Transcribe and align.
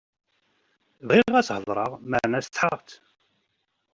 Bɣiɣ 1.07 1.33
ad 1.39 1.45
s-heḍṛeɣ 1.47 1.91
meɛna 2.09 2.39
setḥaɣ-tt. 2.45 2.93